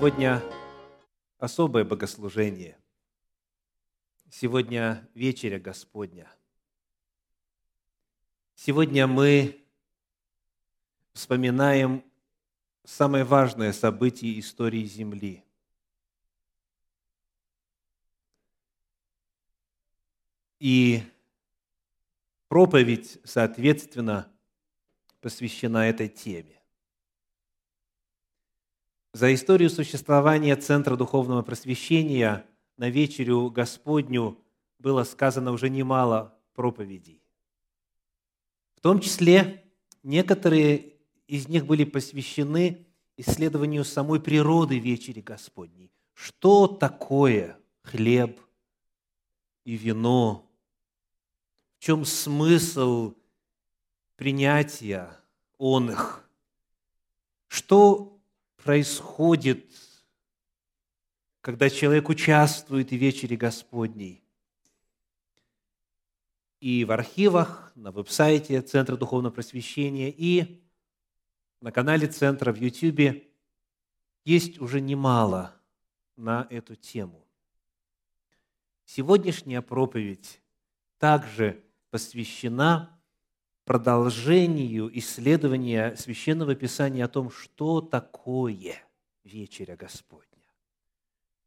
[0.00, 0.42] Сегодня
[1.36, 2.78] особое богослужение.
[4.30, 6.26] Сегодня вечеря Господня.
[8.54, 9.62] Сегодня мы
[11.12, 12.02] вспоминаем
[12.82, 15.44] самое важное событие истории Земли.
[20.60, 21.02] И
[22.48, 24.32] проповедь, соответственно,
[25.20, 26.59] посвящена этой теме.
[29.12, 32.46] За историю существования Центра Духовного Просвещения
[32.76, 34.38] на вечерю Господню
[34.78, 37.20] было сказано уже немало проповедей.
[38.76, 39.64] В том числе
[40.04, 40.94] некоторые
[41.26, 42.86] из них были посвящены
[43.16, 45.90] исследованию самой природы вечери Господней.
[46.14, 48.40] Что такое хлеб
[49.64, 50.48] и вино?
[51.78, 53.14] В чем смысл
[54.14, 55.10] принятия
[55.58, 56.24] он их?
[57.48, 58.09] Что
[58.60, 59.66] происходит,
[61.40, 64.22] когда человек участвует в вечере Господней.
[66.60, 70.62] И в архивах, на веб-сайте Центра Духовного Просвещения, и
[71.60, 73.24] на канале Центра в YouTube
[74.24, 75.54] есть уже немало
[76.16, 77.26] на эту тему.
[78.84, 80.40] Сегодняшняя проповедь
[80.98, 82.99] также посвящена
[83.70, 88.82] продолжению исследования Священного Писания о том, что такое
[89.22, 90.26] вечеря Господня.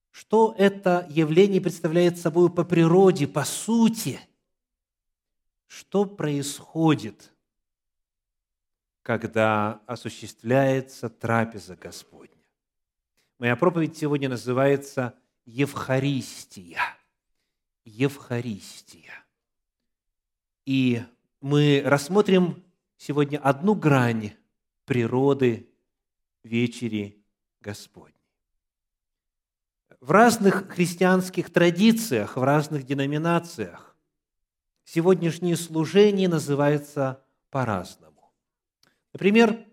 [0.09, 4.21] Что это явление представляет собой по природе, по сути.
[5.67, 7.33] Что происходит,
[9.01, 12.47] когда осуществляется трапеза Господня.
[13.37, 15.13] Моя проповедь сегодня называется
[15.43, 16.79] Евхаристия.
[17.83, 19.25] Евхаристия.
[20.65, 21.03] И
[21.43, 22.63] мы рассмотрим
[22.95, 24.31] сегодня одну грань
[24.85, 25.69] природы
[26.41, 27.21] вечери
[27.59, 28.15] Господней.
[29.99, 33.93] В разных христианских традициях, в разных деноминациях
[34.85, 38.31] сегодняшнее служение называется по-разному.
[39.11, 39.65] Например,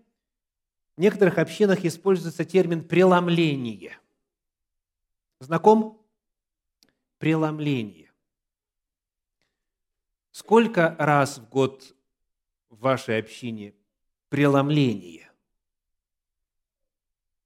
[0.97, 3.97] в некоторых общинах используется термин «преломление».
[5.39, 6.05] Знаком?
[7.17, 8.10] Преломление.
[10.31, 11.95] Сколько раз в год
[12.69, 13.73] в вашей общине
[14.29, 15.29] преломление?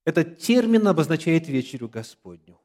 [0.04, 2.62] Этот термин обозначает вечерю Господню.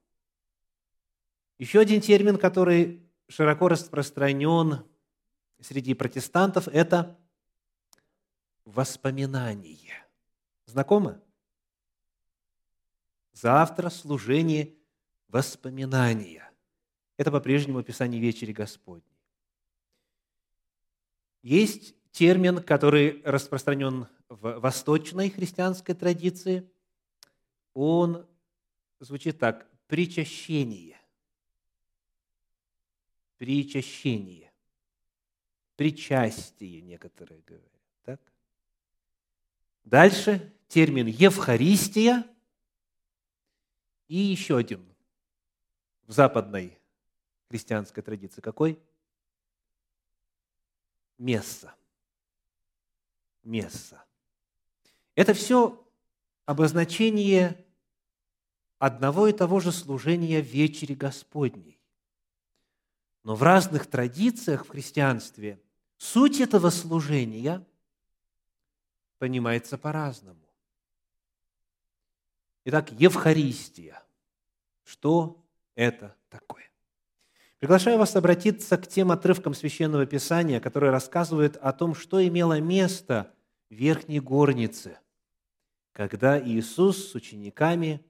[1.59, 4.85] Еще один термин, который широко распространен
[5.61, 7.19] среди протестантов, это
[8.67, 10.07] воспоминание.
[10.67, 11.21] Знакомо?
[13.33, 14.75] Завтра служение
[15.29, 16.51] воспоминания.
[17.17, 19.20] Это по-прежнему описание вечери Господней.
[21.43, 26.71] Есть термин, который распространен в восточной христианской традиции.
[27.75, 28.27] Он
[28.99, 30.99] звучит так– причащение.
[33.39, 34.53] Причащение.
[35.77, 37.81] Причастие, некоторые говорят.
[38.05, 38.21] Так?
[39.85, 42.27] Дальше термин Евхаристия
[44.09, 44.85] и еще один
[46.07, 46.79] в западной
[47.49, 48.41] христианской традиции.
[48.41, 48.79] Какой?
[51.21, 51.75] Месса.
[53.45, 54.03] Месса.
[55.15, 55.87] Это все
[56.47, 57.65] обозначение
[58.79, 61.79] одного и того же служения вечери Господней.
[63.23, 65.61] Но в разных традициях в христианстве
[65.99, 67.65] суть этого служения
[69.19, 70.41] понимается по-разному.
[72.65, 74.03] Итак, Евхаристия.
[74.85, 75.45] Что
[75.75, 76.70] это такое?
[77.61, 83.35] Приглашаю вас обратиться к тем отрывкам Священного Писания, которые рассказывают о том, что имело место
[83.69, 84.99] в верхней горнице,
[85.93, 88.03] когда Иисус с учениками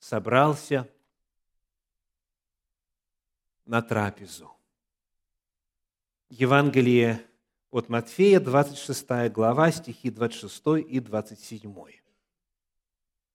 [0.00, 0.86] собрался
[3.64, 4.50] на трапезу.
[6.28, 7.24] Евангелие
[7.70, 11.74] от Матфея, 26 глава, стихи 26 и 27.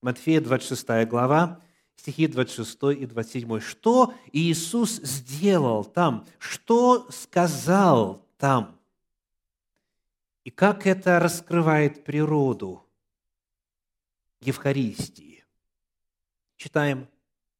[0.01, 1.59] Матфея, 26 глава,
[1.99, 3.59] стихи 26 и 27.
[3.59, 6.25] Что Иисус сделал там?
[6.39, 8.79] Что сказал там?
[10.45, 12.85] И как это раскрывает природу
[14.39, 15.43] Евхаристии?
[16.55, 17.07] Читаем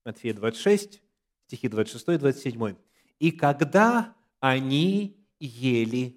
[0.05, 1.01] Матфея 26,
[1.47, 2.75] стихи 26 и 27.
[3.19, 6.15] «И когда они ели...»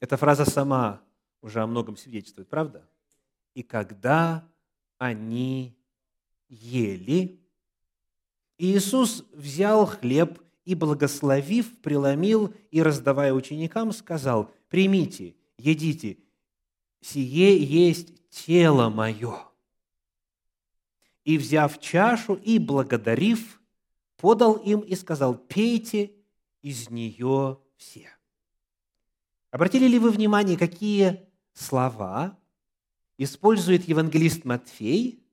[0.00, 1.02] Эта фраза сама
[1.42, 2.88] уже о многом свидетельствует, правда?
[3.54, 4.48] «И когда
[4.96, 5.76] они
[6.48, 7.40] ели,
[8.58, 16.18] Иисус взял хлеб и, благословив, преломил и, раздавая ученикам, сказал, «Примите, едите,
[17.00, 19.38] сие есть тело мое».
[21.24, 23.60] И, взяв чашу и благодарив,
[24.16, 26.12] подал им и сказал, пейте
[26.62, 28.10] из нее все.
[29.50, 31.20] Обратили ли вы внимание, какие
[31.52, 32.38] слова
[33.18, 35.25] использует евангелист Матфей,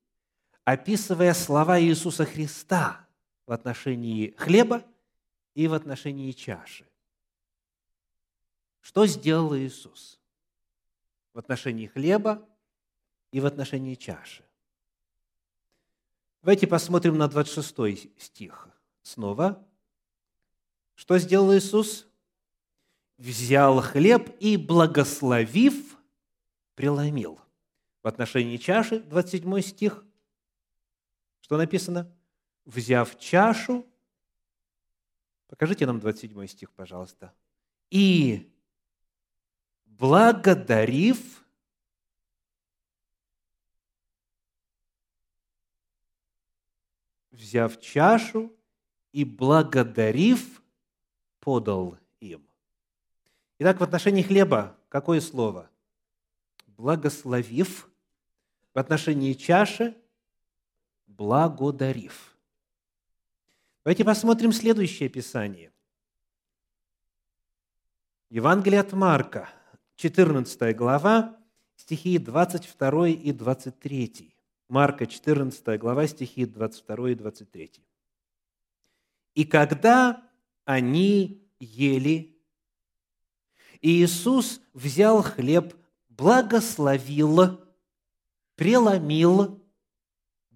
[0.63, 3.05] описывая слова Иисуса Христа
[3.45, 4.83] в отношении хлеба
[5.53, 6.85] и в отношении чаши?
[8.81, 10.19] Что сделал Иисус
[11.33, 12.47] в отношении хлеба
[13.31, 14.43] и в отношении чаши?
[16.41, 18.67] Давайте посмотрим на 26 стих
[19.01, 19.65] снова.
[20.95, 22.07] Что сделал Иисус?
[23.17, 25.97] Взял хлеб и, благословив,
[26.75, 27.39] преломил.
[28.01, 30.03] В отношении чаши, 27 стих,
[31.53, 32.11] что написано?
[32.65, 33.85] Взяв чашу,
[35.47, 37.31] покажите нам 27 стих, пожалуйста,
[37.91, 38.51] и
[39.85, 41.45] благодарив,
[47.29, 48.51] взяв чашу
[49.11, 50.59] и благодарив,
[51.39, 52.43] подал им.
[53.59, 55.69] Итак, в отношении хлеба какое слово?
[56.65, 57.87] Благословив.
[58.73, 59.95] В отношении чаши
[61.17, 62.37] благодарив.
[63.83, 65.71] Давайте посмотрим следующее Писание.
[68.29, 69.49] Евангелие от Марка,
[69.95, 71.37] 14 глава,
[71.75, 74.33] стихи 22 и 23.
[74.69, 77.71] Марка, 14 глава, стихи 22 и 23.
[79.35, 80.23] «И когда
[80.65, 82.37] они ели,
[83.81, 85.75] Иисус взял хлеб,
[86.09, 87.59] благословил,
[88.55, 89.62] преломил,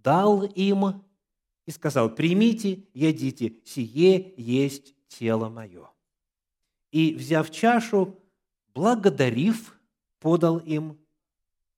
[0.07, 1.03] дал им
[1.65, 5.89] и сказал, примите, едите, сие есть тело мое.
[6.93, 8.17] И, взяв чашу,
[8.73, 9.77] благодарив,
[10.21, 10.97] подал им,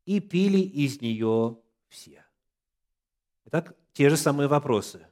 [0.05, 2.23] и пили из нее все.
[3.45, 5.07] Итак, те же самые вопросы.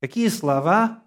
[0.00, 1.02] Какие слова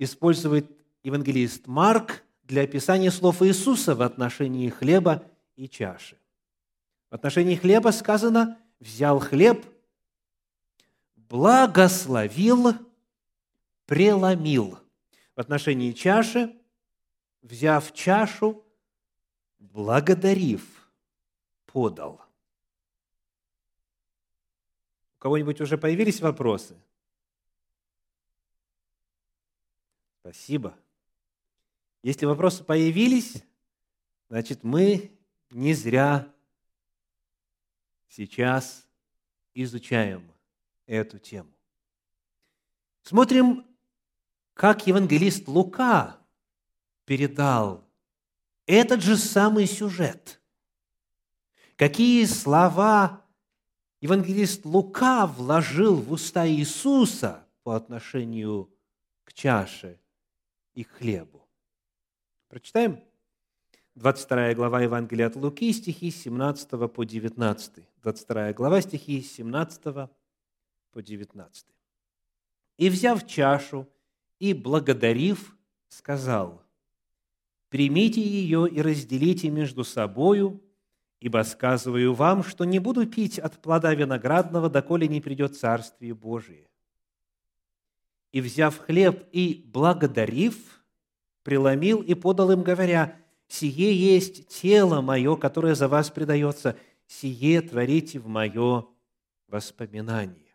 [0.00, 0.68] использует
[1.04, 5.22] евангелист Марк для описания слов Иисуса в отношении хлеба
[5.54, 6.18] и чаши?
[7.08, 9.64] В отношении хлеба сказано «взял хлеб,
[11.28, 12.74] благословил,
[13.86, 14.78] преломил».
[15.34, 16.58] В отношении чаши
[17.42, 18.64] «взяв чашу,
[19.58, 20.90] благодарив,
[21.66, 22.22] подал».
[25.16, 26.76] У кого-нибудь уже появились вопросы?
[30.20, 30.76] Спасибо.
[32.02, 33.42] Если вопросы появились,
[34.28, 35.16] значит, мы
[35.50, 36.32] не зря
[38.08, 38.86] сейчас
[39.54, 40.35] изучаем
[40.86, 41.52] эту тему.
[43.02, 43.66] Смотрим,
[44.54, 46.18] как евангелист Лука
[47.04, 47.84] передал
[48.66, 50.40] этот же самый сюжет.
[51.76, 53.24] Какие слова
[54.00, 58.72] евангелист Лука вложил в уста Иисуса по отношению
[59.24, 60.00] к чаше
[60.74, 61.46] и хлебу.
[62.48, 63.02] Прочитаем
[63.94, 67.72] 22 глава Евангелия от Луки, стихи 17 по 19.
[68.02, 70.10] 22 глава, стихи 17
[70.96, 71.66] по 19.
[72.78, 73.86] «И, взяв чашу
[74.38, 75.54] и благодарив,
[75.88, 76.62] сказал,
[77.68, 80.62] «Примите ее и разделите между собою,
[81.20, 86.66] ибо сказываю вам, что не буду пить от плода виноградного, доколе не придет Царствие Божие».
[88.32, 90.82] И, взяв хлеб и благодарив,
[91.42, 96.74] преломил и подал им, говоря, «Сие есть тело мое, которое за вас предается,
[97.06, 98.86] сие творите в мое
[99.46, 100.45] воспоминание».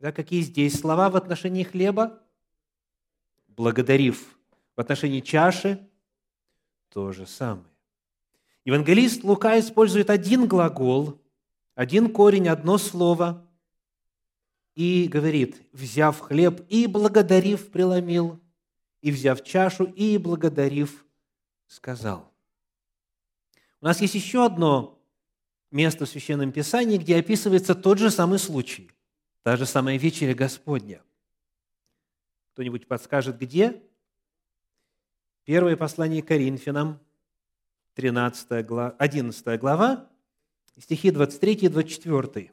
[0.00, 2.20] Да, какие здесь слова в отношении хлеба?
[3.48, 4.36] Благодарив.
[4.74, 5.86] В отношении чаши
[6.88, 7.66] то же самое.
[8.64, 11.20] Евангелист Лука использует один глагол,
[11.74, 13.46] один корень, одно слово–
[14.74, 18.40] и говорит, взяв хлеб и благодарив, преломил,
[19.02, 21.04] и взяв чашу и благодарив,
[21.66, 22.32] сказал.
[23.80, 24.98] У нас есть еще одно
[25.70, 28.90] место в Священном Писании, где описывается тот же самый случай,
[29.42, 31.02] та же самая вечеря Господня.
[32.52, 33.82] Кто-нибудь подскажет, где?
[35.44, 37.00] Первое послание Коринфянам,
[37.94, 40.08] 13 глава, 11 глава,
[40.78, 42.52] стихи 23 и 24.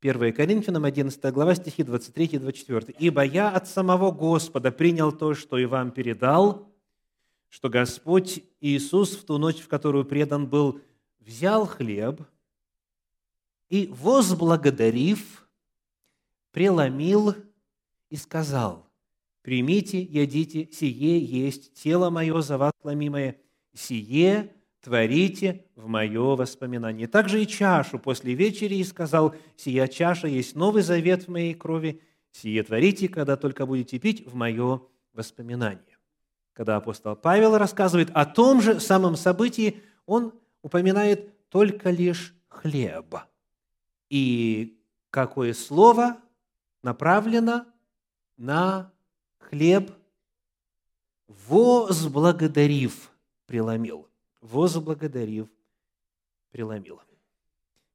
[0.00, 2.94] 1 Коринфянам, 11 глава, стихи 23 и 24.
[2.98, 6.72] «Ибо я от самого Господа принял то, что и вам передал,
[7.48, 10.80] что Господь Иисус в ту ночь, в которую предан был,
[11.18, 12.22] взял хлеб
[13.68, 15.47] и, возблагодарив,
[16.52, 17.34] преломил
[18.10, 18.86] и сказал,
[19.42, 23.36] «Примите, едите, сие есть тело мое за вас ломимое,
[23.74, 27.06] сие творите в мое воспоминание.
[27.06, 32.00] Также и чашу после вечери и сказал, сия чаша есть новый завет в моей крови,
[32.32, 35.98] сие творите, когда только будете пить в мое воспоминание.
[36.52, 43.14] Когда апостол Павел рассказывает о том же самом событии, он упоминает только лишь хлеб.
[44.10, 46.16] И какое слово
[46.82, 47.66] направлено
[48.36, 48.92] на
[49.38, 49.90] хлеб,
[51.26, 53.10] возблагодарив,
[53.46, 54.08] преломил.
[54.40, 55.48] Возблагодарив,
[56.50, 57.00] преломил.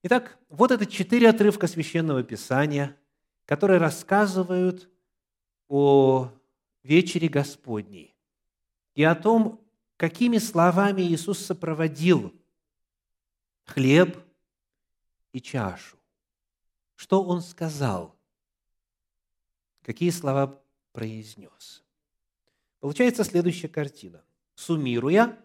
[0.05, 2.97] Итак, вот это четыре отрывка Священного Писания,
[3.45, 4.89] которые рассказывают
[5.69, 6.29] о
[6.83, 8.13] вечере Господней
[8.95, 12.33] и о том, какими словами Иисус сопроводил
[13.63, 14.21] хлеб
[15.31, 15.97] и чашу.
[16.95, 18.13] Что Он сказал?
[19.83, 20.61] Какие слова
[20.93, 21.83] произнес?
[22.79, 24.23] Получается следующая картина.
[24.55, 25.37] Суммируя,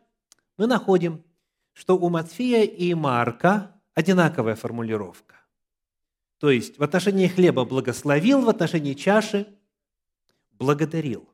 [0.57, 1.25] мы находим,
[1.73, 5.37] что у Матфея и Марка одинаковая формулировка.
[6.39, 9.47] То есть в отношении хлеба благословил, в отношении чаши
[10.53, 11.29] благодарил.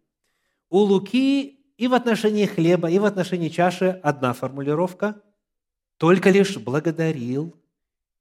[0.71, 5.21] У Луки и в отношении хлеба, и в отношении чаши одна формулировка,
[5.99, 7.55] только лишь благодарил,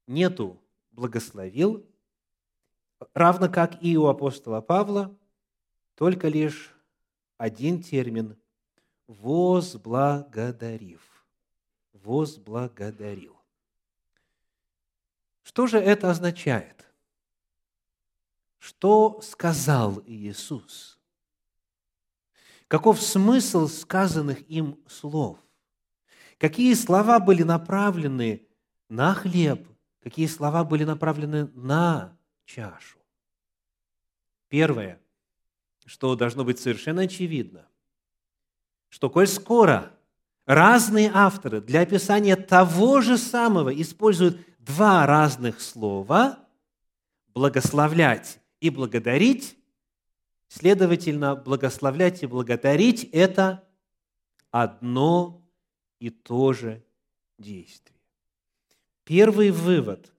[0.06, 0.60] нету
[0.90, 1.86] благословил,
[3.12, 5.14] равно как и у апостола Павла,
[5.96, 6.74] только лишь
[7.36, 8.36] один термин–
[9.06, 11.00] возблагодарив.
[11.92, 13.36] Возблагодарил.
[15.42, 16.86] Что же это означает?
[18.58, 20.98] Что сказал Иисус?
[22.68, 25.38] Каков смысл сказанных им слов?
[26.38, 28.46] Какие слова были направлены
[28.88, 29.68] на хлеб?
[30.02, 32.98] Какие слова были направлены на чашу?
[34.48, 35.00] Первое,
[35.84, 37.66] что должно быть совершенно очевидно,
[38.88, 39.92] что коль скоро
[40.46, 46.38] разные авторы для описания того же самого используют два разных слова
[47.34, 49.56] «благословлять» и «благодарить»,
[50.48, 53.64] следовательно, благословлять и благодарить– это
[54.50, 55.42] одно
[55.98, 56.84] и то же
[57.38, 57.98] действие.
[59.04, 60.12] Первый вывод,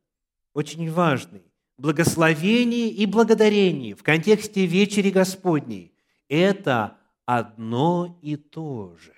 [0.54, 1.44] очень важный.
[1.78, 5.94] Благословение и благодарение в контексте вечери Господней–
[6.30, 9.14] это одно и то же.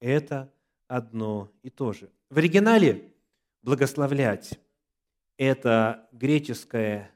[0.00, 0.52] Это
[0.88, 2.10] одно и то же.
[2.28, 3.14] В оригинале
[3.62, 4.58] «благословлять»–
[5.36, 7.12] это греческое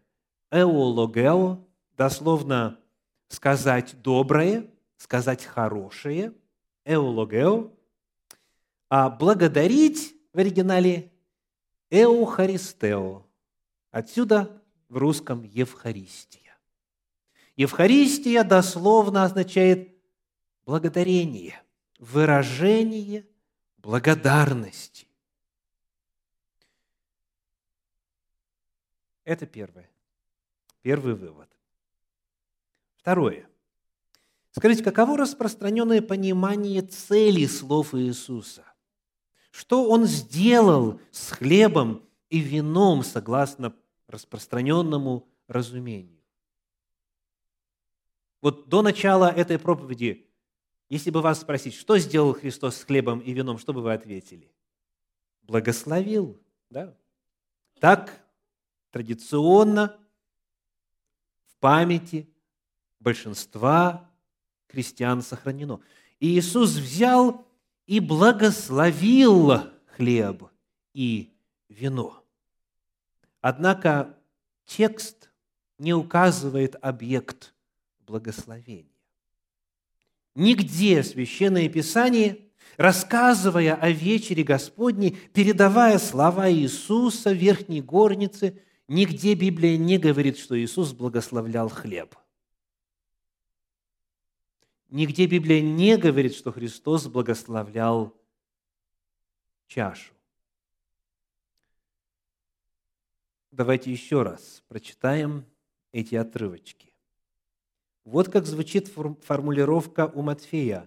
[0.52, 2.78] «эологео», дословно
[3.26, 6.32] «сказать доброе», «сказать хорошее»,
[6.84, 7.72] «эологео»,
[8.88, 11.10] а благодарить в оригинале
[11.90, 13.25] «эухаристео».
[13.96, 16.58] Отсюда в русском «евхаристия».
[17.56, 19.96] Евхаристия дословно означает
[20.66, 21.62] благодарение,
[21.98, 23.26] выражение
[23.78, 25.08] благодарности.
[29.24, 29.88] Это первое.
[30.82, 31.48] Первый вывод.
[32.98, 33.48] Второе.
[34.50, 38.66] Скажите, каково распространенное понимание цели слов Иисуса?
[39.50, 43.74] Что Он сделал с хлебом и вином, согласно
[44.08, 46.20] распространенному разумению?
[48.40, 50.26] Вот до начала этой проповеди,
[50.88, 54.52] если бы вас спросить, что сделал Христос с хлебом и вином, что бы вы ответили?
[55.42, 56.96] Благословил, да?
[57.80, 58.24] Так
[58.90, 59.98] традиционно
[61.46, 62.28] в памяти
[63.00, 64.08] большинства
[64.68, 65.80] христиан сохранено.
[66.20, 67.46] И Иисус взял
[67.86, 69.52] и благословил
[69.86, 70.44] хлеб
[70.92, 71.32] и
[71.68, 72.25] вино.
[73.48, 74.18] Однако
[74.64, 75.30] текст
[75.78, 77.54] не указывает объект
[78.04, 78.90] благословения.
[80.34, 82.40] Нигде Священное Писание,
[82.76, 90.58] рассказывая о вечере Господней, передавая слова Иисуса в верхней горнице, нигде Библия не говорит, что
[90.60, 92.16] Иисус благословлял хлеб–
[94.88, 98.12] Нигде Библия не говорит, что Христос благословлял
[99.68, 100.15] чашу.
[103.56, 105.46] Давайте еще раз прочитаем
[105.90, 106.92] эти отрывочки.
[108.04, 110.86] Вот как звучит формулировка у Матфея.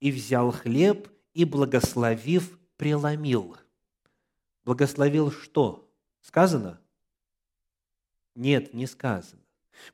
[0.00, 3.56] «И взял хлеб, и, благословив, преломил».
[4.64, 5.90] Благословил что?
[6.20, 6.78] Сказано?
[8.34, 9.40] Нет, не сказано.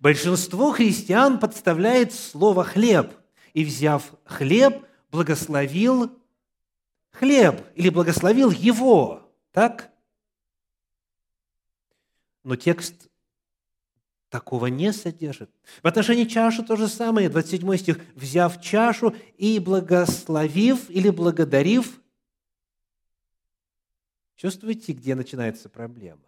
[0.01, 3.13] Большинство христиан подставляет слово «хлеб»,
[3.53, 6.11] и, взяв хлеб, благословил
[7.13, 9.33] хлеб или благословил его.
[9.53, 9.93] Так?
[12.47, 13.09] Но текст
[14.29, 15.51] такого не содержит.
[15.83, 17.99] В отношении чаши то же самое, 27 стих.
[18.15, 22.01] «Взяв чашу и благословив или благодарив,
[24.37, 26.23] Чувствуете, где начинается проблема?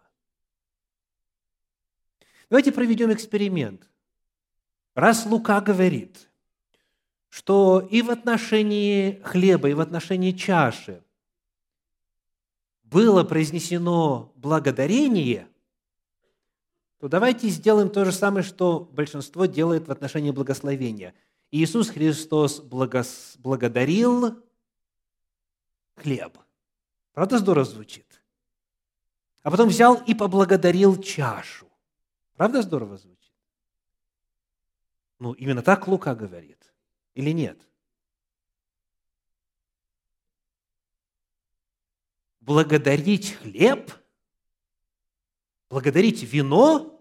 [2.49, 3.87] Давайте проведем эксперимент.
[4.95, 6.27] Раз Лука говорит,
[7.29, 11.01] что и в отношении хлеба, и в отношении чаши
[12.83, 15.47] было произнесено благодарение,
[16.99, 21.13] то давайте сделаем то же самое, что большинство делает в отношении благословения.
[21.49, 23.35] Иисус Христос благос...
[23.37, 24.43] благодарил
[25.95, 26.37] хлеб.
[27.13, 28.21] Правда здорово звучит?
[29.43, 31.67] А потом взял и поблагодарил чашу.
[32.35, 33.33] Правда здорово звучит?
[35.19, 36.73] Ну, именно так Лука говорит.
[37.15, 37.59] Или нет?
[42.41, 43.91] Благодарить хлеб?
[45.69, 46.99] Благодарить вино?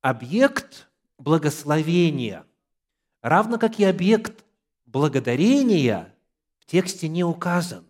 [0.00, 2.46] Объект благословения,
[3.22, 4.44] равно как и объект
[4.84, 6.14] благодарения,
[6.58, 7.84] в тексте не указан.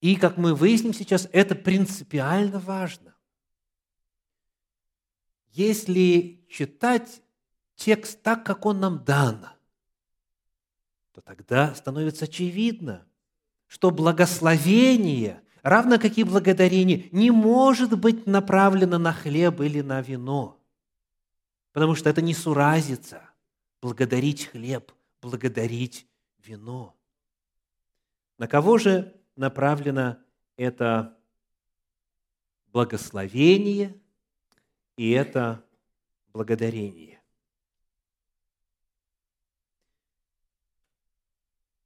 [0.00, 3.14] И, как мы выясним сейчас, это принципиально важно.
[5.50, 7.20] Если читать
[7.74, 9.46] текст так, как он нам дан,
[11.12, 13.06] то тогда становится очевидно,
[13.66, 20.58] что благословение, равно как и благодарение, не может быть направлено на хлеб или на вино,
[21.72, 23.22] потому что это не суразится
[23.80, 26.06] благодарить хлеб, благодарить
[26.38, 26.94] вино.
[28.38, 30.18] На кого же направлено
[30.56, 31.16] это
[32.72, 34.00] благословение
[34.96, 35.64] и это
[36.32, 37.20] благодарение.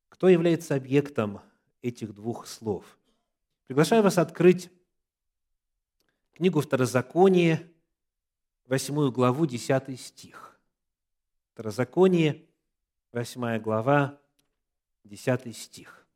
[0.08, 1.40] Кто является объектом
[1.82, 2.84] этих двух слов?
[3.72, 4.70] Приглашаю вас открыть
[6.34, 7.72] книгу Второзаконие,
[8.66, 10.60] 8 главу, 10 стих.
[11.54, 12.44] Второзаконие,
[13.12, 14.20] 8 глава,
[15.04, 16.06] 10 стих.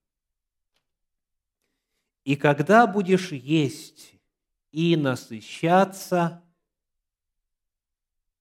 [2.24, 4.12] И когда будешь есть
[4.70, 6.44] и насыщаться,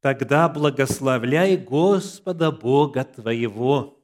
[0.01, 3.97] тогда благословляй Господа Бога твоего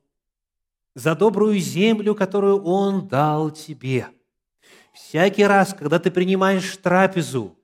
[0.93, 4.07] за добрую землю, которую Он дал тебе.
[4.91, 7.57] Всякий раз, когда ты принимаешь трапезу,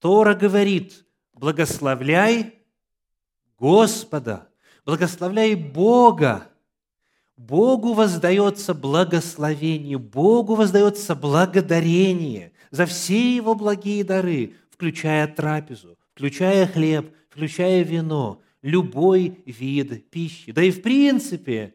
[0.00, 2.54] Тора говорит, благословляй
[3.58, 4.48] Господа,
[4.84, 6.48] благословляй Бога,
[7.36, 17.14] Богу воздается благословение, Богу воздается благодарение за все Его благие дары, включая трапезу, включая хлеб,
[17.28, 20.52] включая вино, любой вид пищи.
[20.52, 21.74] Да и в принципе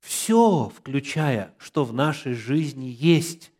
[0.00, 3.52] все, включая, что в нашей жизни есть.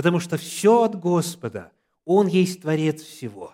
[0.00, 1.72] Потому что все от Господа,
[2.06, 3.52] Он есть Творец всего.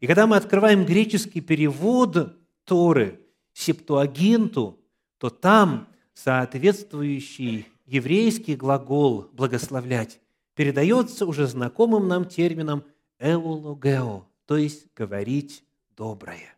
[0.00, 3.20] И когда мы открываем греческий перевод Торы,
[3.52, 4.76] Септуагинту,
[5.18, 10.18] то там– соответствующий еврейский глагол «благословлять»
[10.56, 12.82] передается уже знакомым нам термином
[13.20, 15.62] «эулогео», то есть «говорить
[15.96, 16.56] доброе».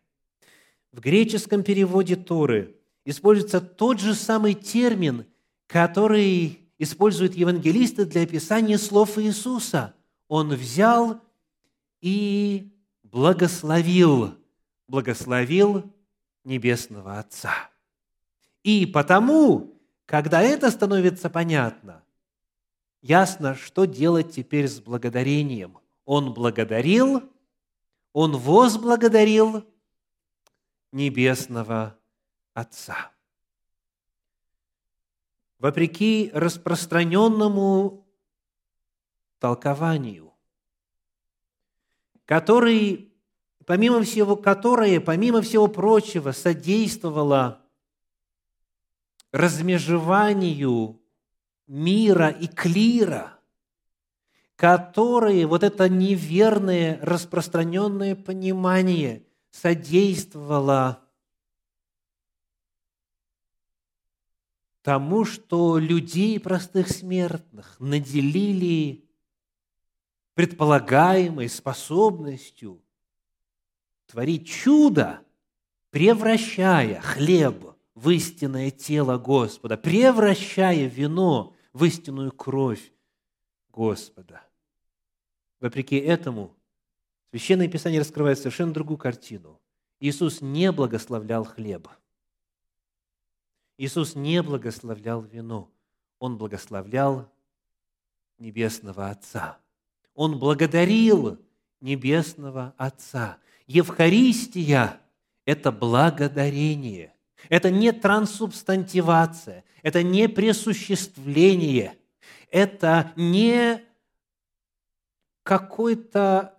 [0.91, 5.27] В греческом переводе Торы используется тот же самый термин,
[5.67, 9.93] который используют евангелисты для описания слов Иисуса.
[10.27, 11.21] Он взял
[12.01, 14.35] и благословил,
[14.87, 15.93] благословил
[16.43, 17.53] Небесного Отца.
[18.63, 22.03] И потому, когда это становится понятно,
[23.03, 25.77] ясно, что делать теперь с благодарением.
[26.05, 27.21] Он благодарил,
[28.11, 29.67] он возблагодарил
[30.91, 31.95] Небесного
[32.55, 33.10] Отца.
[35.61, 38.03] Вопреки распространенному
[39.37, 40.33] толкованию,
[42.25, 43.13] который,
[43.67, 47.61] помимо всего, которое, помимо всего прочего, содействовало
[49.31, 50.99] размежеванию
[51.67, 53.37] мира и клира,
[54.55, 61.00] которые вот это неверное распространенное понимание содействовало
[64.81, 69.05] тому, что людей простых смертных наделили
[70.33, 72.81] предполагаемой способностью
[74.07, 75.21] творить чудо,
[75.89, 82.91] превращая хлеб в истинное тело Господа, превращая вино в истинную кровь
[83.71, 84.41] Господа.
[85.59, 86.55] Вопреки этому,
[87.31, 89.61] Священное Писание раскрывает совершенно другую картину.
[90.01, 91.87] Иисус не благословлял хлеб.
[93.81, 95.67] Иисус не благословлял вино.
[96.19, 97.27] Он благословлял
[98.37, 99.57] Небесного Отца.
[100.13, 101.39] Он благодарил
[101.79, 103.39] Небесного Отца.
[103.65, 105.01] Евхаристия–
[105.45, 107.15] это благодарение–
[107.49, 111.97] Это не трансубстантивация, это не присуществление,
[112.51, 113.83] это не
[115.41, 116.53] какое-то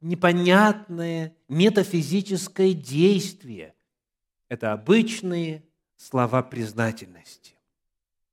[0.00, 3.74] непонятное метафизическое действие.
[4.48, 5.65] Это обычные
[5.96, 7.54] слова признательности.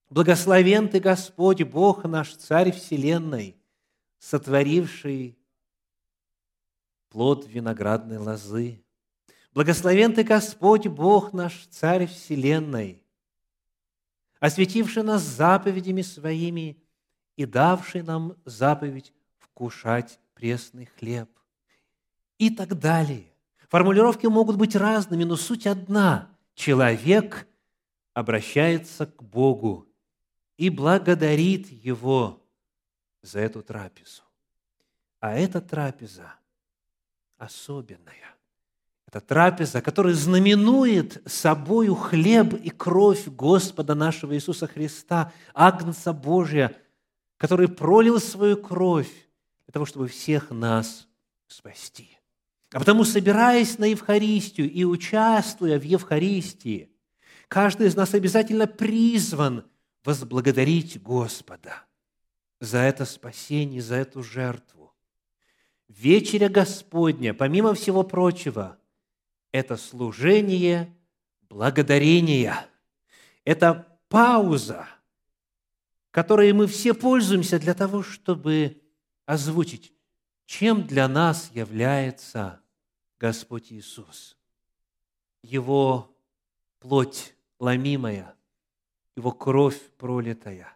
[0.09, 3.57] Благословен Ты, Господь, Бог наш, Царь Вселенной,
[4.19, 5.37] сотворивший
[7.09, 8.83] плод виноградной лозы.
[9.53, 13.01] Благословен Ты, Господь, Бог наш, Царь Вселенной,
[14.39, 16.77] осветивший нас заповедями Своими
[17.35, 21.29] и давший нам заповедь вкушать пресный хлеб.
[22.37, 23.31] И так далее.
[23.69, 26.29] Формулировки могут быть разными, но суть одна.
[26.53, 27.47] Человек
[28.13, 29.87] обращается к Богу
[30.57, 32.41] и благодарит Его
[33.21, 34.23] за эту трапезу.
[35.19, 36.33] А эта трапеза
[37.37, 38.35] особенная.
[39.07, 46.75] Это трапеза, которая знаменует собою хлеб и кровь Господа нашего Иисуса Христа, Агнца Божия,
[47.37, 49.11] который пролил свою кровь
[49.65, 51.07] для того, чтобы всех нас
[51.47, 52.17] спасти.
[52.71, 56.89] А потому, собираясь на Евхаристию и участвуя в Евхаристии,
[57.47, 59.65] каждый из нас обязательно призван
[60.03, 61.83] возблагодарить Господа
[62.59, 64.93] за это спасение, за эту жертву.
[65.87, 68.77] Вечеря Господня, помимо всего прочего,
[69.51, 70.95] это служение
[71.49, 72.65] благодарения.
[73.45, 74.87] Это пауза,
[76.11, 78.81] которой мы все пользуемся для того, чтобы
[79.25, 79.93] озвучить,
[80.45, 82.61] чем для нас является
[83.19, 84.37] Господь Иисус.
[85.41, 86.12] Его
[86.83, 88.35] плоть ломимая,
[89.15, 90.75] Его кровь пролитая.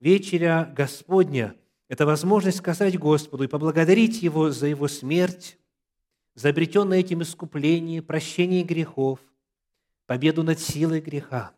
[0.00, 1.54] Вечеря Господня–
[1.88, 5.56] это возможность сказать Господу и поблагодарить Его за Его смерть,
[6.34, 9.20] за обретенное этим искупление, прощение грехов,
[10.06, 11.54] победу над силой греха,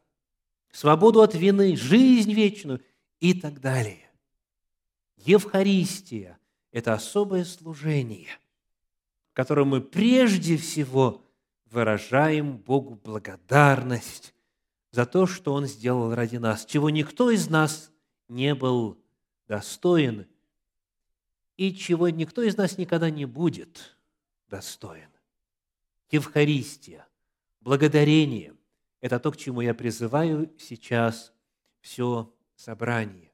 [0.70, 2.82] свободу от вины, жизнь вечную
[3.18, 4.10] и так далее.
[5.16, 6.38] Евхаристия–
[6.70, 8.28] это особое служение,
[9.30, 11.24] в котором мы прежде всего
[11.70, 14.34] выражаем Богу благодарность
[14.90, 17.92] за то, что Он сделал ради нас, чего никто из нас
[18.28, 18.98] не был
[19.46, 20.26] достоин
[21.56, 23.96] и чего никто из нас никогда не будет
[24.48, 25.08] достоин.
[26.10, 27.06] Евхаристия,
[27.60, 28.54] благодарение–
[29.00, 31.32] это то, к чему я призываю сейчас
[31.80, 33.29] все собрание.